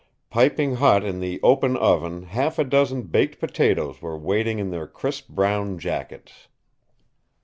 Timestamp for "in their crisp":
4.57-5.29